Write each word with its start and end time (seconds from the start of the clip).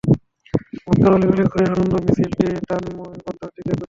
মক্কার 0.85 1.11
অলিগলি 1.15 1.43
ঘুরে 1.51 1.65
আনন্দ 1.67 1.93
মিছিলটি 2.03 2.45
তানঈম 2.67 2.97
প্রান্তরের 3.15 3.53
দিকে 3.55 3.61
এগুচ্ছে। 3.61 3.79